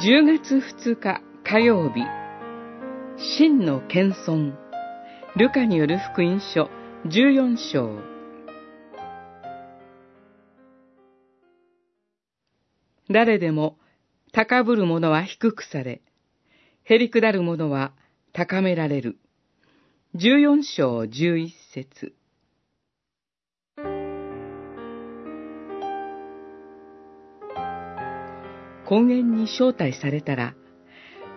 [0.00, 2.04] 10月2日火曜日、
[3.36, 4.54] 真の謙遜、
[5.34, 6.70] ルカによる福音書
[7.06, 7.98] 14章。
[13.10, 13.76] 誰でも
[14.30, 16.00] 高ぶる者は低くされ、
[16.84, 17.92] へりくだる者は
[18.32, 19.18] 高められる。
[20.14, 22.14] 14章11節
[28.88, 30.54] 根源に招待されたら、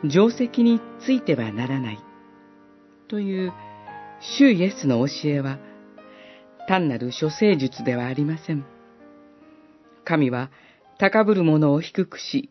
[0.04, 2.00] 定石についてはならない。
[3.10, 3.54] という
[4.38, 5.60] 主イエスの教えは、
[6.68, 8.66] 単なる処世術ではありません。
[10.06, 10.50] 神は
[10.98, 12.50] 高ぶる者を低くし、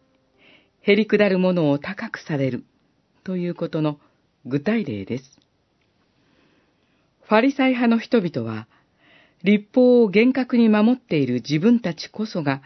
[0.82, 2.64] へりくだる者を高くされる
[3.24, 3.98] ということの
[4.44, 5.38] 具体例です。
[7.22, 8.66] ファリサイ派の人々は、
[9.44, 12.60] 立法を厳格に守っている自分たちこそが、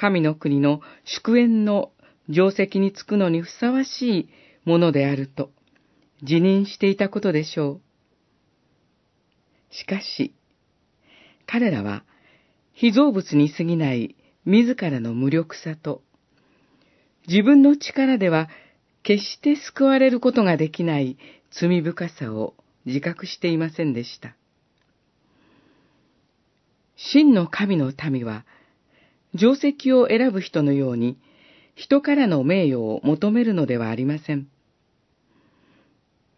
[0.00, 1.90] 神の国の祝宴の
[2.28, 4.28] 定石につくのにふさわしい
[4.64, 5.50] ものであると
[6.22, 7.80] 自認していたことでしょ
[9.72, 9.74] う。
[9.74, 10.36] しかし、
[11.46, 12.04] 彼らは
[12.74, 16.02] 被造物に過ぎない自らの無力さと、
[17.26, 18.48] 自分の力では
[19.02, 21.18] 決して救われることができない
[21.50, 22.54] 罪深さを
[22.86, 24.36] 自覚していませんでした。
[26.94, 28.44] 真の神の民は、
[29.38, 31.18] 定石を選ぶ人のように、
[31.74, 34.48] 人からの名誉を求めるのではありません。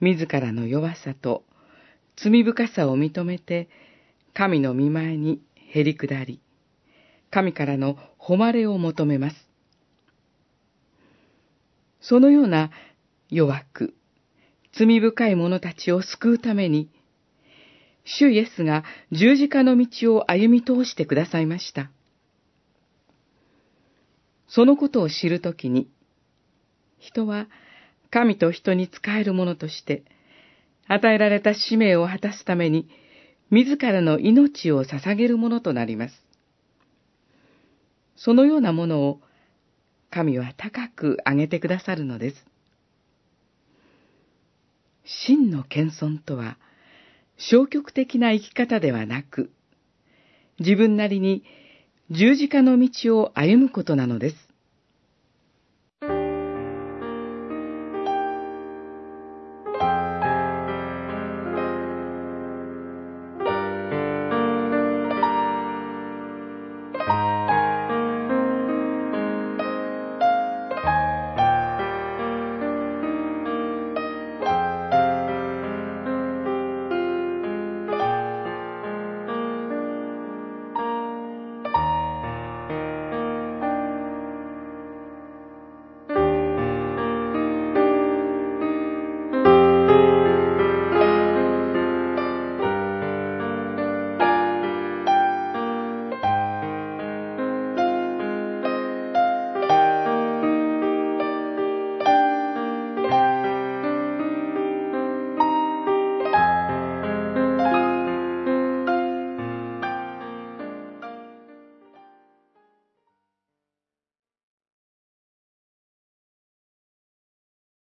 [0.01, 1.45] 自らの弱さと
[2.23, 3.69] 罪深さを認めて、
[4.35, 5.41] 神の見前に
[5.73, 6.41] へり下り、
[7.31, 9.37] 神からの誉れを求めます。
[12.03, 12.71] そのような
[13.31, 13.95] 弱く、
[14.73, 16.91] 罪深い者たちを救うために、
[18.05, 21.91] 主イエスが十字架の道を歩み通してくださいました。
[24.51, 25.89] そのことを知るときに、
[26.99, 27.47] 人は
[28.11, 30.03] 神と人に仕える者として、
[30.89, 32.89] 与えられた使命を果たすために、
[33.51, 36.15] 自らの命を捧げるものとなります。
[38.17, 39.21] そのようなものを
[40.11, 42.47] 神は高く上げてくださるのです。
[45.05, 46.59] 真の謙遜とは、
[47.37, 49.51] 消極的な生き方ではなく、
[50.59, 51.45] 自分なりに
[52.13, 54.50] 十字架の道を歩むことなのです。